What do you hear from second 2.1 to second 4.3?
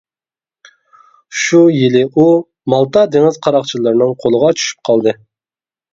ئۇ مالتا دېڭىز قاراقچىلىرىنىڭ